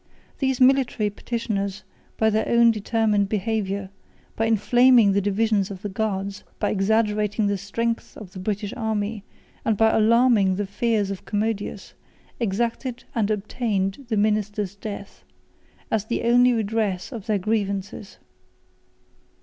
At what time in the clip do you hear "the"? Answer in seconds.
5.11-5.21, 5.83-5.89, 7.45-7.55, 8.31-8.39, 10.55-10.65, 14.09-14.17, 16.05-16.23